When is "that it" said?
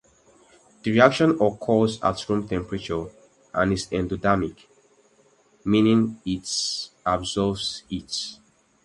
6.25-6.89